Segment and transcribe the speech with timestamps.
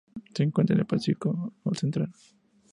[0.33, 2.11] Se encuentra en el Pacífico central.